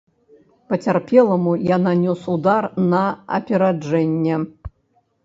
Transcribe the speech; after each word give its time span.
Пацярпеламу 0.71 1.51
я 1.67 1.77
нанёс 1.87 2.21
удар 2.37 2.69
на 2.95 3.03
апераджэнне. 3.39 4.35